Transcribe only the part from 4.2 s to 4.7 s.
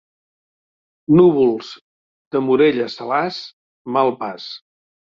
pas.